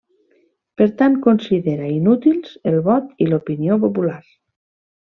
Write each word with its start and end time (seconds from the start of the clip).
Per 0.81 0.87
tant 1.01 1.17
considera 1.25 1.91
inútils 1.97 2.57
el 2.73 2.81
vot 2.91 3.15
i 3.27 3.31
l'opinió 3.31 3.81
popular. 3.89 4.21